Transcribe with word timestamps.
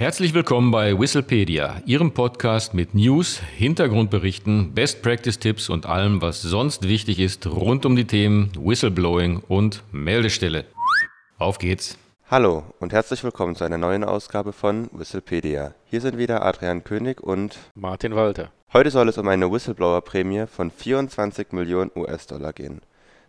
Herzlich 0.00 0.32
willkommen 0.32 0.70
bei 0.70 0.98
Whistlepedia, 0.98 1.82
Ihrem 1.84 2.14
Podcast 2.14 2.72
mit 2.72 2.94
News, 2.94 3.38
Hintergrundberichten, 3.58 4.72
Best 4.72 5.02
Practice 5.02 5.38
Tipps 5.38 5.68
und 5.68 5.84
allem, 5.84 6.22
was 6.22 6.40
sonst 6.40 6.88
wichtig 6.88 7.18
ist 7.20 7.46
rund 7.46 7.84
um 7.84 7.96
die 7.96 8.06
Themen 8.06 8.50
Whistleblowing 8.58 9.42
und 9.46 9.82
Meldestelle. 9.92 10.64
Auf 11.36 11.58
geht's! 11.58 11.98
Hallo 12.30 12.64
und 12.78 12.94
herzlich 12.94 13.22
willkommen 13.22 13.56
zu 13.56 13.64
einer 13.64 13.76
neuen 13.76 14.02
Ausgabe 14.02 14.54
von 14.54 14.88
Whistlepedia. 14.92 15.74
Hier 15.84 16.00
sind 16.00 16.16
wieder 16.16 16.46
Adrian 16.46 16.82
König 16.82 17.22
und 17.22 17.58
Martin 17.74 18.16
Walter. 18.16 18.52
Heute 18.72 18.90
soll 18.90 19.10
es 19.10 19.18
um 19.18 19.28
eine 19.28 19.52
Whistleblower-Prämie 19.52 20.46
von 20.46 20.70
24 20.70 21.52
Millionen 21.52 21.90
US-Dollar 21.94 22.54
gehen. 22.54 22.80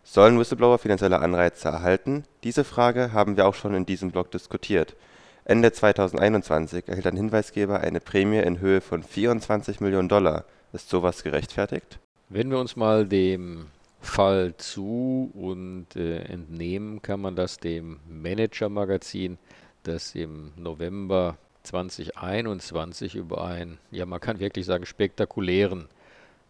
Sollen 0.04 0.38
Whistleblower 0.38 0.78
finanzielle 0.78 1.20
Anreize 1.20 1.68
erhalten? 1.68 2.24
Diese 2.44 2.64
Frage 2.64 3.12
haben 3.12 3.36
wir 3.36 3.46
auch 3.46 3.54
schon 3.54 3.74
in 3.74 3.84
diesem 3.84 4.10
Blog 4.10 4.30
diskutiert. 4.30 4.96
Ende 5.44 5.72
2021 5.72 6.88
erhielt 6.88 7.06
ein 7.06 7.16
Hinweisgeber 7.16 7.80
eine 7.80 7.98
Prämie 7.98 8.38
in 8.38 8.60
Höhe 8.60 8.80
von 8.80 9.02
24 9.02 9.80
Millionen 9.80 10.08
Dollar. 10.08 10.44
Ist 10.72 10.88
sowas 10.88 11.24
gerechtfertigt? 11.24 11.98
Wenn 12.28 12.50
wir 12.50 12.58
uns 12.58 12.76
mal 12.76 13.06
dem 13.06 13.66
Fall 14.00 14.54
zu 14.56 15.32
und 15.34 15.96
äh, 15.96 16.18
entnehmen 16.22 17.02
kann 17.02 17.20
man 17.20 17.34
das 17.34 17.58
dem 17.58 17.98
Manager-Magazin, 18.08 19.36
das 19.82 20.14
im 20.14 20.52
November 20.56 21.36
2021 21.64 23.16
über 23.16 23.44
einen, 23.44 23.78
ja 23.90 24.06
man 24.06 24.20
kann 24.20 24.38
wirklich 24.38 24.66
sagen, 24.66 24.86
spektakulären 24.86 25.88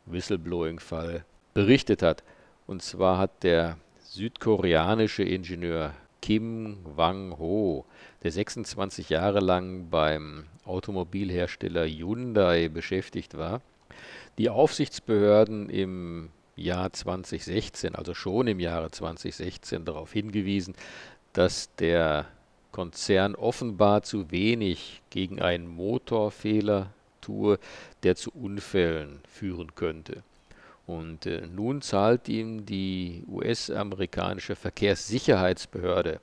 Whistleblowing-Fall 0.05 1.25
berichtet 1.55 2.03
hat. 2.03 2.23
Und 2.67 2.83
zwar 2.83 3.17
hat 3.17 3.43
der 3.43 3.79
südkoreanische 4.01 5.23
Ingenieur 5.23 5.95
Kim 6.23 6.79
Wang-ho, 6.85 7.85
der 8.23 8.31
26 8.31 9.11
Jahre 9.11 9.41
lang 9.41 9.91
beim 9.91 10.45
Automobilhersteller 10.65 11.85
Hyundai 11.85 12.69
beschäftigt 12.69 13.37
war, 13.37 13.61
die 14.39 14.49
Aufsichtsbehörden 14.49 15.69
im 15.69 16.31
Jahr 16.57 16.93
2016, 16.93 17.97
also 17.97 18.15
schon 18.15 18.47
im 18.47 18.61
Jahre 18.61 18.91
2016, 18.91 19.85
darauf 19.85 20.13
hingewiesen, 20.13 20.75
dass 21.33 21.75
der 21.77 22.27
Konzern 22.71 23.35
offenbar 23.35 24.03
zu 24.03 24.31
wenig 24.31 25.03
gegen 25.11 25.43
einen 25.43 25.67
Motorfehler 25.67 26.95
tue, 27.21 27.59
der 28.05 28.15
zu 28.17 28.31
Unfällen 28.31 29.21
führen 29.29 29.75
könnte. 29.75 30.23
Und 30.87 31.27
äh, 31.27 31.47
nun 31.47 31.81
zahlt 31.81 32.29
ihm 32.29 32.67
die 32.67 33.25
US-amerikanische 33.29 34.57
Verkehrssicherheitsbehörde 34.57 36.21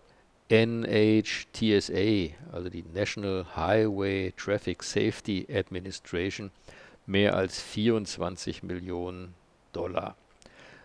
NHTSA, 0.49 2.33
also 2.51 2.69
die 2.69 2.83
National 2.93 3.45
Highway 3.55 4.33
Traffic 4.35 4.83
Safety 4.83 5.47
Administration, 5.53 6.51
mehr 7.05 7.35
als 7.35 7.61
24 7.61 8.63
Millionen 8.63 9.33
Dollar. 9.73 10.15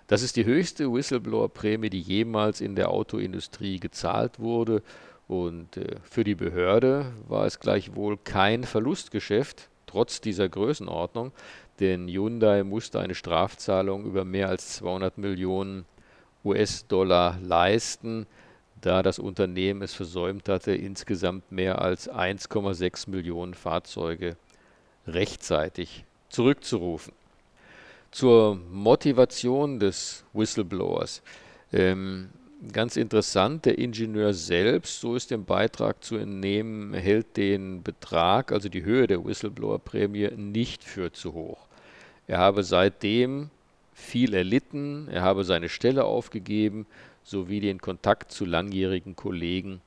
Das 0.06 0.22
ist 0.22 0.36
die 0.36 0.44
höchste 0.44 0.92
Whistleblower-Prämie, 0.92 1.88
die 1.88 2.00
jemals 2.00 2.60
in 2.60 2.76
der 2.76 2.90
Autoindustrie 2.90 3.80
gezahlt 3.80 4.38
wurde. 4.38 4.82
Und 5.28 5.78
äh, 5.78 5.96
für 6.02 6.24
die 6.24 6.34
Behörde 6.34 7.06
war 7.26 7.46
es 7.46 7.58
gleichwohl 7.58 8.18
kein 8.18 8.64
Verlustgeschäft, 8.64 9.70
trotz 9.86 10.20
dieser 10.20 10.48
Größenordnung, 10.50 11.32
denn 11.80 12.08
Hyundai 12.08 12.62
musste 12.62 13.00
eine 13.00 13.14
Strafzahlung 13.14 14.04
über 14.04 14.24
mehr 14.24 14.48
als 14.48 14.76
200 14.76 15.18
Millionen 15.18 15.84
US-Dollar 16.44 17.38
leisten, 17.42 18.26
da 18.80 19.02
das 19.02 19.18
Unternehmen 19.18 19.82
es 19.82 19.94
versäumt 19.94 20.48
hatte, 20.48 20.74
insgesamt 20.74 21.50
mehr 21.50 21.80
als 21.80 22.10
1,6 22.10 23.08
Millionen 23.08 23.54
Fahrzeuge 23.54 24.36
rechtzeitig 25.06 26.04
zurückzurufen. 26.28 27.12
Zur 28.10 28.56
Motivation 28.70 29.80
des 29.80 30.24
Whistleblowers. 30.32 31.22
Ähm, 31.72 32.28
ganz 32.72 32.96
interessant, 32.96 33.64
der 33.64 33.78
Ingenieur 33.78 34.32
selbst, 34.34 35.00
so 35.00 35.16
ist 35.16 35.30
dem 35.30 35.44
Beitrag 35.44 36.04
zu 36.04 36.16
entnehmen, 36.16 36.94
hält 36.94 37.36
den 37.36 37.82
Betrag, 37.82 38.52
also 38.52 38.68
die 38.68 38.84
Höhe 38.84 39.06
der 39.06 39.24
Whistleblower-Prämie, 39.24 40.30
nicht 40.36 40.84
für 40.84 41.12
zu 41.12 41.32
hoch. 41.32 41.66
Er 42.26 42.38
habe 42.38 42.62
seitdem 42.64 43.50
viel 43.92 44.34
erlitten, 44.34 45.08
er 45.08 45.22
habe 45.22 45.44
seine 45.44 45.68
Stelle 45.68 46.04
aufgegeben 46.04 46.86
sowie 47.22 47.60
den 47.60 47.80
Kontakt 47.80 48.32
zu 48.32 48.44
langjährigen 48.44 49.16
Kollegen 49.16 49.80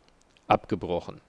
abgebrochen. 0.48 1.22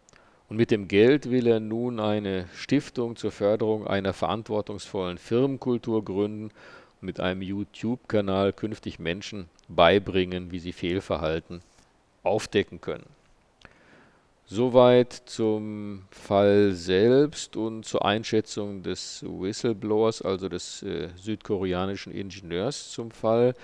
Und 0.48 0.56
mit 0.56 0.70
dem 0.70 0.88
Geld 0.88 1.30
will 1.30 1.46
er 1.46 1.60
nun 1.60 2.00
eine 2.00 2.48
Stiftung 2.54 3.16
zur 3.16 3.30
Förderung 3.30 3.86
einer 3.86 4.14
verantwortungsvollen 4.14 5.18
Firmenkultur 5.18 6.04
gründen 6.04 6.44
und 6.44 7.02
mit 7.02 7.20
einem 7.20 7.42
YouTube-Kanal 7.42 8.54
künftig 8.54 8.98
Menschen 8.98 9.48
beibringen, 9.68 10.50
wie 10.50 10.58
sie 10.58 10.72
Fehlverhalten 10.72 11.60
aufdecken 12.22 12.80
können. 12.80 13.17
Soweit 14.50 15.12
zum 15.26 16.04
Fall 16.10 16.72
selbst 16.72 17.54
und 17.54 17.84
zur 17.84 18.06
Einschätzung 18.06 18.82
des 18.82 19.22
Whistleblowers, 19.22 20.22
also 20.22 20.48
des 20.48 20.82
äh, 20.82 21.10
südkoreanischen 21.16 22.14
Ingenieurs 22.14 22.90
zum 22.90 23.10
Fall. 23.10 23.54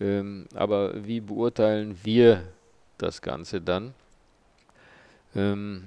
Ähm, 0.00 0.46
aber 0.52 1.06
wie 1.06 1.20
beurteilen 1.20 1.96
wir 2.02 2.42
das 2.98 3.22
Ganze 3.22 3.60
dann? 3.60 3.94
Ähm, 5.36 5.84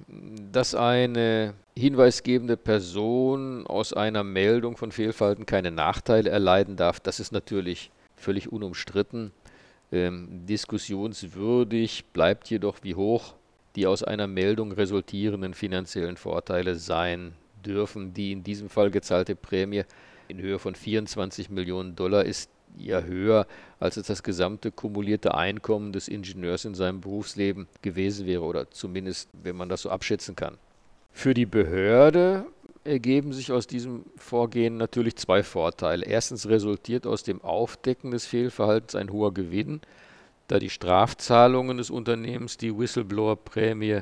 dass 0.53 0.75
eine 0.75 1.53
hinweisgebende 1.77 2.55
Person 2.55 3.67
aus 3.67 3.91
einer 3.91 4.23
Meldung 4.23 4.77
von 4.77 4.93
Fehlverhalten 4.93 5.45
keine 5.45 5.71
Nachteile 5.71 6.29
erleiden 6.29 6.77
darf, 6.77 7.01
das 7.01 7.19
ist 7.19 7.33
natürlich 7.33 7.91
völlig 8.15 8.49
unumstritten. 8.49 9.33
Ähm, 9.91 10.45
diskussionswürdig 10.45 12.05
bleibt 12.13 12.49
jedoch, 12.49 12.77
wie 12.83 12.95
hoch 12.95 13.33
die 13.77 13.85
aus 13.85 14.01
einer 14.01 14.25
Meldung 14.25 14.71
resultierenden 14.71 15.53
finanziellen 15.53 16.17
Vorteile 16.17 16.75
sein 16.75 17.33
dürfen. 17.63 18.11
Die 18.11 18.31
in 18.31 18.43
diesem 18.43 18.69
Fall 18.69 18.89
gezahlte 18.89 19.35
Prämie 19.35 19.83
in 20.27 20.41
Höhe 20.41 20.57
von 20.57 20.73
24 20.73 21.51
Millionen 21.51 21.95
Dollar 21.95 22.25
ist 22.25 22.49
ja 22.75 23.01
höher, 23.01 23.45
als 23.79 23.97
es 23.97 24.07
das 24.07 24.23
gesamte 24.23 24.71
kumulierte 24.71 25.35
Einkommen 25.35 25.93
des 25.93 26.07
Ingenieurs 26.07 26.65
in 26.65 26.73
seinem 26.73 27.01
Berufsleben 27.01 27.67
gewesen 27.83 28.25
wäre, 28.25 28.41
oder 28.41 28.69
zumindest, 28.71 29.29
wenn 29.31 29.55
man 29.55 29.69
das 29.69 29.83
so 29.83 29.91
abschätzen 29.91 30.35
kann. 30.35 30.57
Für 31.11 31.35
die 31.35 31.45
Behörde 31.45 32.45
ergeben 32.83 33.31
sich 33.31 33.51
aus 33.51 33.67
diesem 33.67 34.05
Vorgehen 34.15 34.77
natürlich 34.77 35.17
zwei 35.17 35.43
Vorteile. 35.43 36.03
Erstens 36.03 36.47
resultiert 36.47 37.05
aus 37.05 37.21
dem 37.21 37.41
Aufdecken 37.41 38.09
des 38.09 38.25
Fehlverhaltens 38.25 38.95
ein 38.95 39.11
hoher 39.11 39.35
Gewinn, 39.35 39.81
da 40.47 40.59
die 40.59 40.69
Strafzahlungen 40.69 41.77
des 41.77 41.89
Unternehmens 41.89 42.57
die 42.57 42.77
Whistleblower-Prämie 42.77 44.01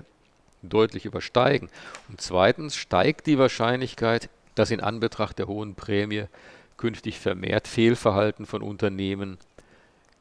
deutlich 0.61 1.05
übersteigen. 1.05 1.69
Und 2.09 2.21
zweitens 2.21 2.75
steigt 2.75 3.27
die 3.27 3.37
Wahrscheinlichkeit, 3.37 4.29
dass 4.55 4.71
in 4.71 4.81
Anbetracht 4.81 5.39
der 5.39 5.47
hohen 5.47 5.75
Prämie 5.75 6.25
künftig 6.77 7.19
vermehrt 7.19 7.67
Fehlverhalten 7.67 8.45
von 8.45 8.61
Unternehmen 8.61 9.37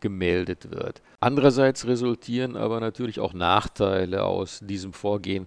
gemeldet 0.01 0.71
wird. 0.71 1.03
Andererseits 1.21 1.87
resultieren 1.87 2.57
aber 2.57 2.81
natürlich 2.81 3.21
auch 3.21 3.33
Nachteile 3.33 4.25
aus 4.25 4.61
diesem 4.63 4.93
Vorgehen. 4.93 5.47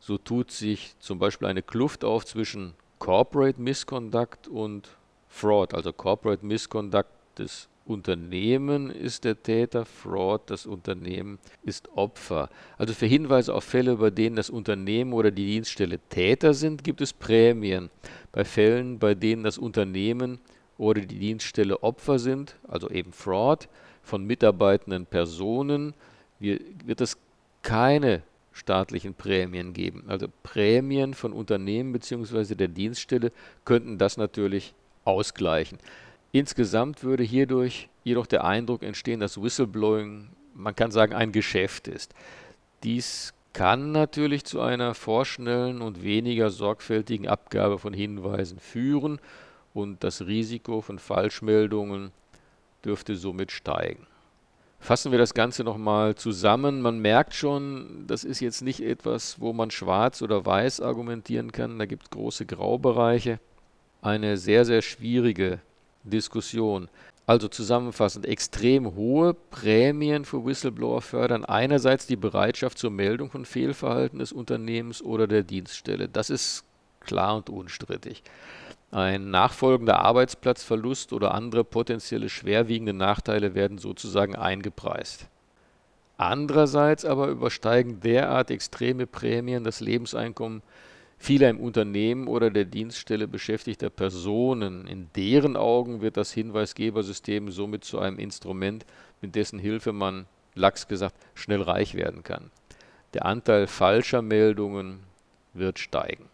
So 0.00 0.16
tut 0.16 0.50
sich 0.50 0.94
zum 0.98 1.18
Beispiel 1.18 1.48
eine 1.48 1.62
Kluft 1.62 2.04
auf 2.04 2.24
zwischen 2.24 2.74
Corporate 2.98 3.60
Misconduct 3.60 4.48
und 4.48 4.88
Fraud. 5.28 5.74
Also 5.74 5.92
Corporate 5.92 6.44
Misconduct 6.44 7.10
des 7.38 7.68
Unternehmen 7.88 8.90
ist 8.90 9.24
der 9.24 9.42
Täter, 9.42 9.84
Fraud, 9.84 10.42
das 10.46 10.66
Unternehmen 10.66 11.38
ist 11.62 11.88
Opfer. 11.96 12.50
Also 12.76 12.94
für 12.94 13.06
Hinweise 13.06 13.54
auf 13.54 13.64
Fälle, 13.64 13.96
bei 13.96 14.10
denen 14.10 14.36
das 14.36 14.50
Unternehmen 14.50 15.12
oder 15.12 15.30
die 15.30 15.46
Dienststelle 15.46 15.98
Täter 16.08 16.54
sind, 16.54 16.84
gibt 16.84 17.00
es 17.00 17.12
Prämien. 17.12 17.90
Bei 18.32 18.44
Fällen, 18.44 18.98
bei 18.98 19.14
denen 19.14 19.42
das 19.42 19.58
Unternehmen 19.58 20.38
oder 20.76 21.00
die 21.00 21.18
Dienststelle 21.18 21.82
Opfer 21.82 22.18
sind, 22.18 22.56
also 22.68 22.90
eben 22.90 23.12
Fraud, 23.12 23.68
von 24.02 24.24
mitarbeitenden 24.24 25.06
Personen, 25.06 25.94
wird 26.38 27.00
es 27.00 27.16
keine 27.62 28.22
staatlichen 28.52 29.14
Prämien 29.14 29.72
geben. 29.72 30.04
Also 30.08 30.26
Prämien 30.42 31.14
von 31.14 31.32
Unternehmen 31.32 31.92
bzw. 31.92 32.54
der 32.54 32.68
Dienststelle 32.68 33.32
könnten 33.64 33.98
das 33.98 34.16
natürlich 34.16 34.74
ausgleichen. 35.04 35.78
Insgesamt 36.32 37.04
würde 37.04 37.22
hierdurch 37.22 37.88
jedoch 38.04 38.26
der 38.26 38.44
Eindruck 38.44 38.82
entstehen, 38.82 39.20
dass 39.20 39.40
Whistleblowing, 39.40 40.28
man 40.54 40.76
kann 40.76 40.90
sagen, 40.90 41.14
ein 41.14 41.32
Geschäft 41.32 41.88
ist. 41.88 42.14
Dies 42.82 43.32
kann 43.54 43.92
natürlich 43.92 44.44
zu 44.44 44.60
einer 44.60 44.94
vorschnellen 44.94 45.80
und 45.80 46.02
weniger 46.02 46.50
sorgfältigen 46.50 47.26
Abgabe 47.26 47.78
von 47.78 47.92
Hinweisen 47.92 48.58
führen 48.58 49.20
und 49.74 50.04
das 50.04 50.26
Risiko 50.26 50.80
von 50.80 50.98
Falschmeldungen 50.98 52.12
dürfte 52.84 53.16
somit 53.16 53.50
steigen. 53.50 54.06
Fassen 54.80 55.10
wir 55.10 55.18
das 55.18 55.34
Ganze 55.34 55.64
nochmal 55.64 56.14
zusammen. 56.14 56.82
Man 56.82 57.00
merkt 57.00 57.34
schon, 57.34 58.04
das 58.06 58.22
ist 58.22 58.40
jetzt 58.40 58.62
nicht 58.62 58.80
etwas, 58.80 59.40
wo 59.40 59.52
man 59.52 59.70
schwarz 59.70 60.22
oder 60.22 60.46
weiß 60.46 60.80
argumentieren 60.80 61.50
kann. 61.50 61.78
Da 61.78 61.86
gibt 61.86 62.04
es 62.04 62.10
große 62.10 62.46
Graubereiche. 62.46 63.40
Eine 64.02 64.36
sehr, 64.36 64.64
sehr 64.64 64.82
schwierige 64.82 65.60
Diskussion. 66.08 66.88
Also 67.26 67.48
zusammenfassend, 67.48 68.24
extrem 68.24 68.94
hohe 68.94 69.34
Prämien 69.34 70.24
für 70.24 70.46
Whistleblower 70.46 71.02
fördern 71.02 71.44
einerseits 71.44 72.06
die 72.06 72.16
Bereitschaft 72.16 72.78
zur 72.78 72.90
Meldung 72.90 73.30
von 73.30 73.44
Fehlverhalten 73.44 74.18
des 74.18 74.32
Unternehmens 74.32 75.02
oder 75.02 75.26
der 75.26 75.42
Dienststelle. 75.42 76.08
Das 76.08 76.30
ist 76.30 76.64
klar 77.00 77.36
und 77.36 77.50
unstrittig. 77.50 78.22
Ein 78.90 79.30
nachfolgender 79.30 80.00
Arbeitsplatzverlust 80.00 81.12
oder 81.12 81.34
andere 81.34 81.64
potenzielle 81.64 82.30
schwerwiegende 82.30 82.94
Nachteile 82.94 83.54
werden 83.54 83.76
sozusagen 83.76 84.34
eingepreist. 84.34 85.28
Andererseits 86.16 87.04
aber 87.04 87.28
übersteigen 87.28 88.00
derart 88.00 88.50
extreme 88.50 89.06
Prämien 89.06 89.62
das 89.62 89.80
Lebenseinkommen 89.80 90.62
vieler 91.18 91.50
im 91.50 91.60
Unternehmen 91.60 92.28
oder 92.28 92.50
der 92.50 92.64
Dienststelle 92.64 93.28
beschäftigter 93.28 93.90
Personen. 93.90 94.86
In 94.86 95.08
deren 95.16 95.56
Augen 95.56 96.00
wird 96.00 96.16
das 96.16 96.32
Hinweisgebersystem 96.32 97.50
somit 97.50 97.84
zu 97.84 97.98
einem 97.98 98.18
Instrument, 98.18 98.86
mit 99.20 99.34
dessen 99.34 99.58
Hilfe 99.58 99.92
man, 99.92 100.26
lax 100.54 100.88
gesagt, 100.88 101.14
schnell 101.34 101.62
reich 101.62 101.94
werden 101.94 102.22
kann. 102.22 102.50
Der 103.14 103.26
Anteil 103.26 103.66
falscher 103.66 104.22
Meldungen 104.22 105.00
wird 105.54 105.78
steigen. 105.78 106.26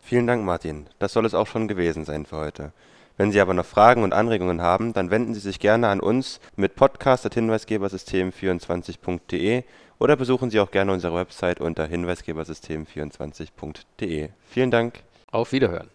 Vielen 0.00 0.26
Dank, 0.26 0.44
Martin. 0.44 0.86
Das 0.98 1.12
soll 1.12 1.24
es 1.24 1.34
auch 1.34 1.46
schon 1.46 1.68
gewesen 1.68 2.04
sein 2.04 2.26
für 2.26 2.36
heute. 2.36 2.72
Wenn 3.16 3.30
Sie 3.30 3.40
aber 3.40 3.54
noch 3.54 3.64
Fragen 3.64 4.02
und 4.02 4.12
Anregungen 4.12 4.60
haben, 4.60 4.92
dann 4.92 5.10
wenden 5.10 5.34
Sie 5.34 5.40
sich 5.40 5.60
gerne 5.60 5.86
an 5.88 6.00
uns 6.00 6.40
mit 6.56 6.74
podcast.hinweisgebersystem24.de 6.74 9.62
oder 10.00 10.16
besuchen 10.16 10.50
Sie 10.50 10.58
auch 10.58 10.72
gerne 10.72 10.92
unsere 10.92 11.14
Website 11.14 11.60
unter 11.60 11.86
hinweisgebersystem24.de. 11.86 14.30
Vielen 14.50 14.72
Dank. 14.72 15.04
Auf 15.30 15.52
Wiederhören. 15.52 15.93